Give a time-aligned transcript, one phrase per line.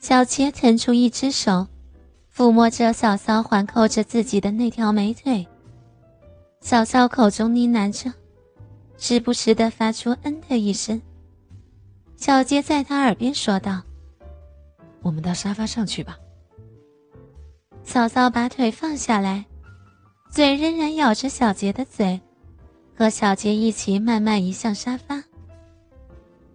[0.00, 1.66] 小杰腾出一只手，
[2.34, 5.46] 抚摸着嫂嫂环扣着自己的那条美腿。
[6.62, 8.10] 嫂嫂口中呢喃着，
[8.96, 11.00] 时不时的发出“嗯”的一声。
[12.16, 13.82] 小杰在他耳边说道
[15.02, 16.18] ：“我们到沙发上去吧。”
[17.84, 19.44] 嫂嫂把腿放下来，
[20.30, 22.18] 嘴仍然咬着小杰的嘴，
[22.96, 25.22] 和小杰一起慢慢移向沙发。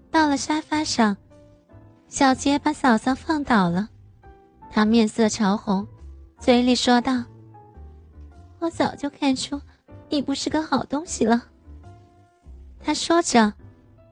[0.09, 1.15] 到了沙发上。
[2.15, 3.89] 小杰把嫂嫂放倒了，
[4.71, 5.85] 他面色潮红，
[6.39, 7.25] 嘴里说道
[8.59, 9.59] ：“我早就看出
[10.09, 11.43] 你不是个好东西了。”
[12.79, 13.51] 他说着，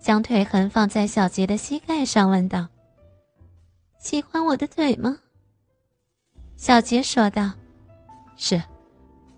[0.02, 2.68] 将腿横放在小杰的膝盖上，问道
[4.00, 5.20] ：“喜欢我的腿吗？”
[6.58, 7.54] 小杰说道
[8.36, 8.62] ：“是，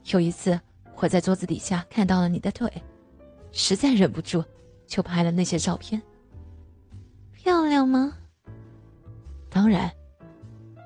[0.05, 0.59] 有一次
[0.95, 2.67] 我在桌子底下看到了你的腿，
[3.51, 4.43] 实在忍不住，
[4.87, 6.01] 就拍了那些照片。
[7.31, 8.11] 漂亮吗？”
[9.65, 9.91] 当然，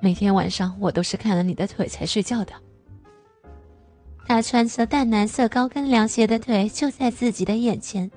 [0.01, 2.53] 每天晚上我都是看了你的腿才睡觉的。
[4.25, 8.09] 他穿着淡蓝色高跟凉鞋的腿就在自己的眼前，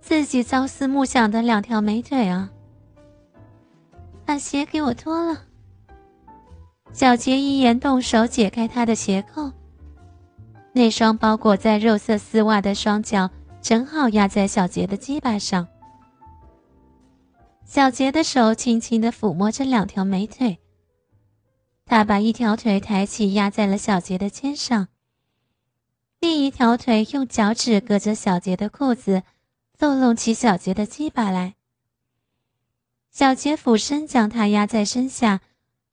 [0.00, 2.48] 自己朝思暮想的两条美腿啊！
[4.24, 5.42] 把鞋给我脱了。
[6.92, 9.50] 小杰一言动手解开他的鞋扣，
[10.72, 13.28] 那双包裹在肉色丝袜的双脚
[13.60, 15.66] 正好压在小杰的鸡巴上。
[17.66, 20.58] 小杰的手轻轻的抚摸着两条美腿，
[21.84, 24.88] 他把一条腿抬起压在了小杰的肩上，
[26.20, 29.24] 另一条腿用脚趾隔着小杰的裤子，
[29.76, 31.56] 逗弄起小杰的鸡巴来。
[33.10, 35.40] 小杰俯身将他压在身下，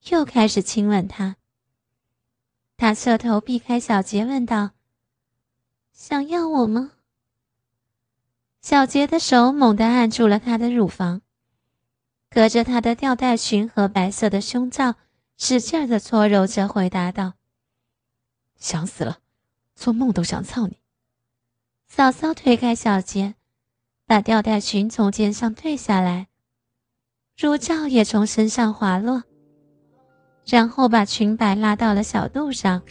[0.09, 1.37] 又开始亲吻他。
[2.77, 4.71] 他侧头避开小杰，问道
[5.93, 6.91] ：“想要我吗？”
[8.61, 11.21] 小杰的手猛地按住了他的乳房。
[12.33, 14.95] 隔着她的吊带裙和白色的胸罩，
[15.37, 17.33] 使劲的搓揉着，回答道
[18.57, 19.19] ：“想死了，
[19.75, 20.77] 做梦都想操你。”
[21.89, 23.35] 嫂嫂推开小杰，
[24.07, 26.29] 把吊带裙从肩上退下来，
[27.37, 29.23] 乳罩也从身上滑落，
[30.45, 32.81] 然后把裙摆拉到了小肚上，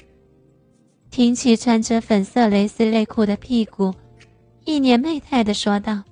[1.11, 3.95] 挺起穿着粉色蕾丝内裤的屁股，
[4.67, 6.05] 一脸媚态的说道：“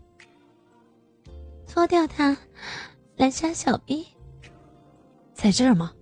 [1.68, 2.34] 脱掉它。”
[3.18, 4.06] 蓝沙小臂，
[5.34, 5.92] 在这儿吗？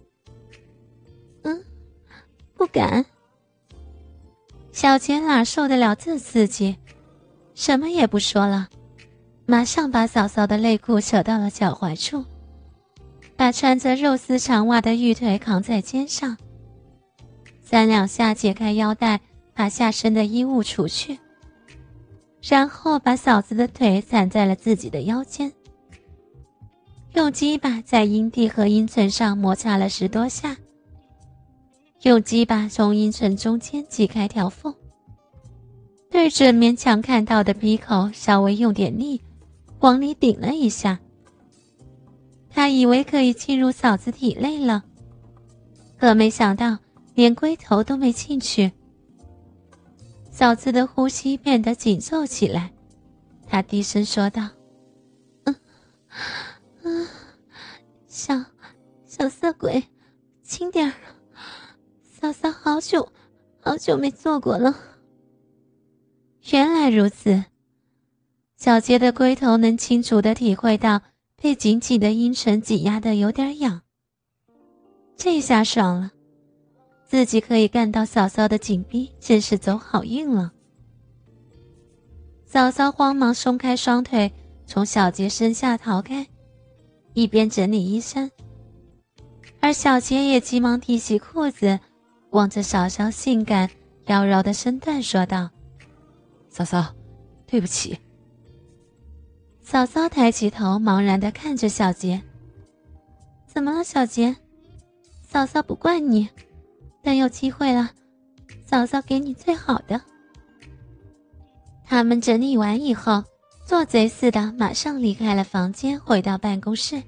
[1.45, 1.65] 嗯，
[2.55, 3.03] 不敢。
[4.71, 6.77] 小杰哪受得了这刺激，
[7.55, 8.69] 什么也不说了，
[9.47, 12.23] 马上把嫂嫂的内裤扯到了脚踝处，
[13.35, 16.37] 把穿着肉丝长袜的玉腿扛在肩上，
[17.63, 19.19] 三两下解开腰带，
[19.55, 21.19] 把下身的衣物除去，
[22.43, 25.51] 然后把嫂子的腿攒在了自己的腰间。
[27.17, 30.55] 用鸡巴在阴蒂和阴唇上摩擦了十多下，
[32.03, 34.75] 用鸡巴从阴唇中间挤开条缝，
[36.11, 39.23] 对准勉强看到的鼻口稍微用点力，
[39.79, 41.01] 往里顶了一下。
[42.51, 44.85] 他以为可以进入嫂子体内了，
[45.97, 46.77] 可没想到
[47.15, 48.71] 连龟头都没进去。
[50.31, 52.71] 嫂子的呼吸变得紧凑起来，
[53.47, 54.51] 他低声说道
[55.45, 55.57] ：“嗯。”
[58.27, 58.35] 小
[59.05, 59.85] 小色鬼，
[60.43, 60.93] 轻点儿！
[62.03, 63.09] 嫂嫂好久
[63.61, 64.75] 好久没做过了。
[66.51, 67.45] 原来如此，
[68.57, 71.01] 小杰的龟头能清楚的体会到
[71.41, 73.83] 被紧紧的阴唇挤压的有点痒。
[75.17, 76.11] 这下爽了，
[77.05, 80.53] 自己可以干到嫂嫂的紧逼，真是走好运了。
[82.45, 84.33] 嫂嫂慌忙松开双腿，
[84.67, 86.27] 从小杰身下逃开。
[87.17, 88.31] 一边整理衣衫，
[89.61, 91.81] 而小杰也急忙提起裤子，
[92.29, 93.71] 望着嫂嫂性感
[94.05, 95.49] 妖娆的身段说道
[96.51, 96.95] ：“嫂嫂，
[97.47, 97.99] 对不起。”
[99.65, 102.21] 嫂嫂抬起头，茫然的看着小杰
[103.49, 104.37] ：“怎么了，小杰？
[105.23, 106.29] 嫂嫂不怪你，
[107.03, 107.93] 等有机会了，
[108.67, 109.99] 嫂嫂给你最好的。”
[111.83, 113.25] 他们整理完以后。
[113.67, 117.03] 做贼似的，马上离开了房间，回到办公室。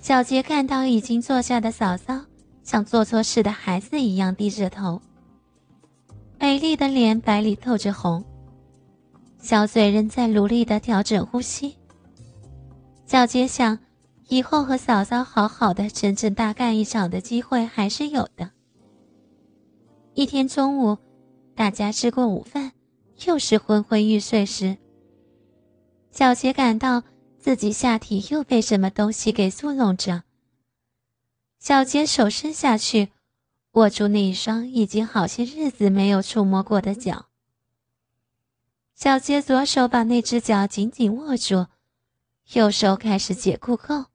[0.00, 2.22] 小杰看到已经坐下的嫂嫂，
[2.64, 5.00] 像做错事的孩子一样低着头，
[6.40, 8.24] 美丽的脸白里透着红，
[9.38, 11.76] 小嘴仍在努力的调整呼吸。
[13.06, 13.78] 小杰想，
[14.26, 18.50] 以后和嫂嫂好好的真正大干一场的机会还是有的。
[20.14, 20.98] 一天中午，
[21.54, 22.72] 大家吃过午饭，
[23.24, 24.76] 又是昏昏欲睡时。
[26.18, 27.04] 小杰感到
[27.38, 30.24] 自己下体又被什么东西给作弄着，
[31.60, 33.10] 小杰手伸下去，
[33.74, 37.26] 握住那一双已经好些日子没有触摸过的脚。
[38.96, 41.66] 小杰左手把那只脚紧紧握住，
[42.54, 44.06] 右手开始解裤扣。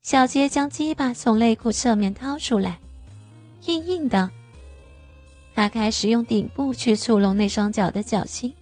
[0.00, 2.78] 小杰将鸡巴从内裤侧面掏出来，
[3.66, 4.30] 硬硬的。
[5.56, 8.54] 他开始用顶部去触弄那双脚的脚心。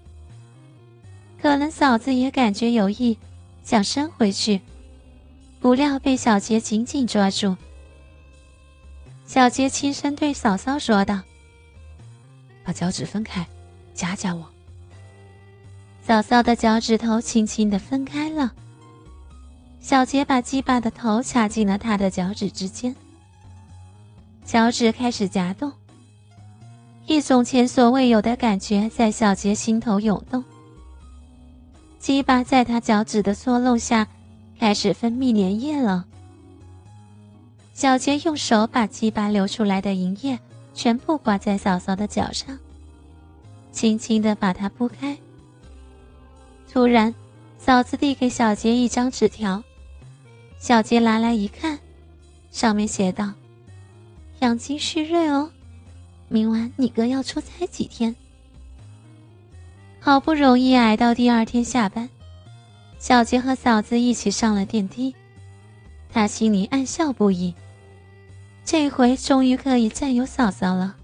[1.43, 3.19] 可能嫂子也感觉有意，
[3.65, 4.61] 想伸回去，
[5.59, 7.57] 不料被小杰紧紧抓住。
[9.27, 11.21] 小杰轻声对嫂嫂说道
[12.63, 13.45] ：“把脚趾分开，
[13.93, 14.47] 夹夹我。”
[16.01, 18.53] 嫂嫂的脚趾头轻轻的分开了。
[19.81, 22.95] 小杰把鸡巴的头插进了他的脚趾之间，
[24.45, 25.73] 脚趾开始夹动，
[27.07, 30.45] 一种前所未有的感觉在小杰心头涌动。
[32.03, 34.09] 鸡巴在他脚趾的搓弄下，
[34.59, 36.05] 开始分泌粘液了。
[37.75, 40.37] 小杰用手把鸡巴流出来的银液
[40.75, 42.59] 全部挂在嫂嫂的脚上，
[43.71, 45.17] 轻轻的把它铺开。
[46.73, 47.15] 突然，
[47.57, 49.63] 嫂子递给小杰一张纸条。
[50.59, 51.79] 小杰拿来一看，
[52.51, 53.33] 上面写道
[54.43, 55.49] ：“养精蓄锐哦，
[56.29, 58.13] 明晚你哥要出差几天。”
[60.05, 62.11] 好不容易挨到第二天下班，
[62.99, 65.15] 小杰和嫂子一起上了电梯，
[66.13, 67.55] 他心里暗笑不已。
[68.65, 70.97] 这回终于可以占有嫂嫂了。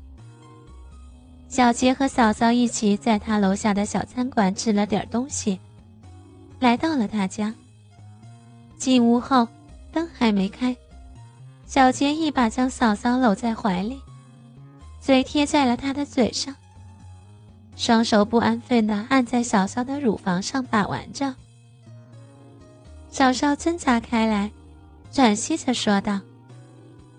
[1.49, 5.61] 小杰和嫂嫂一起在他楼下的小餐馆吃了点东西，
[6.59, 7.55] 来到了他家。
[8.79, 9.47] 进屋后，
[9.93, 10.77] 灯还没开，
[11.67, 14.01] 小杰一把将嫂嫂搂在怀里，
[15.01, 16.53] 嘴贴在了她的嘴上，
[17.79, 21.33] 双手不安分地按在嫂嫂的乳房上把玩着。
[23.09, 24.51] 嫂嫂挣扎开来，
[25.13, 26.21] 喘息着说道：“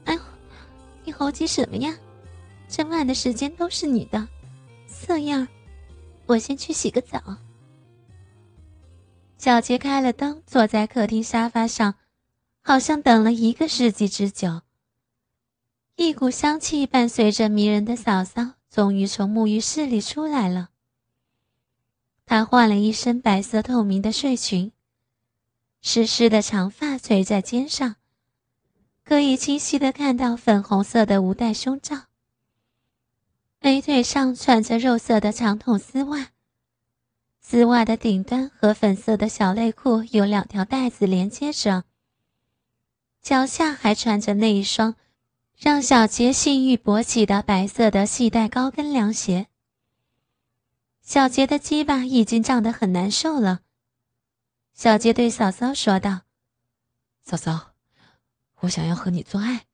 [0.03, 0.19] 哎呦，
[1.05, 1.95] 你猴急什么呀？
[2.67, 4.27] 整晚的时间都是你的，
[4.85, 5.47] 色样
[6.25, 7.23] 我先去洗个澡。”
[9.39, 11.95] 小杰开了灯，坐在客厅沙发上，
[12.61, 14.59] 好像等了一个世纪之久。
[15.95, 20.69] 一股香气伴随着迷人的嫂嫂，终于从沐浴室里出来了。
[22.25, 24.71] 她换了一身白色透明的睡裙，
[25.81, 27.95] 湿湿的长发垂在肩上，
[29.03, 32.03] 可以清晰的看到粉红色的无带胸罩。
[33.61, 36.29] 美腿上穿着肉色的长筒丝袜。
[37.41, 41.85] 丝袜的顶端和粉色的小内裤有两条带子连接着，
[43.23, 44.95] 脚下还穿着那一双
[45.61, 49.47] 让小杰性欲勃起的白色的细带高跟凉鞋。
[51.01, 53.59] 小杰的鸡巴已经胀得很难受了。
[54.73, 56.21] 小杰对嫂嫂说道
[57.25, 57.73] ：“嫂嫂，
[58.61, 59.65] 我想要和你做爱。”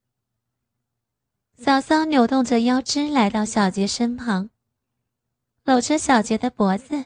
[1.56, 4.50] 嫂嫂扭动着腰肢来到小杰身旁，
[5.66, 7.06] 搂着小杰的脖子。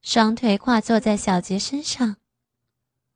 [0.00, 2.16] 双腿跨坐在小杰身上，